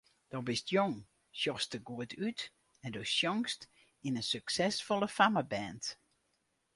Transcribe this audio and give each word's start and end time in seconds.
Do 0.33 0.37
bist 0.47 0.71
jong, 0.75 0.95
sjochst 1.39 1.73
der 1.73 1.83
goed 1.89 2.13
út 2.27 2.39
en 2.85 2.89
do 2.95 3.01
sjongst 3.15 3.61
yn 4.05 4.17
in 4.19 4.27
suksesfolle 4.31 5.09
fammeband. 5.17 5.83